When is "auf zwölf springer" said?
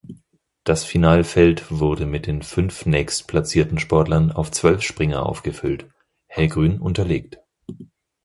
4.31-5.23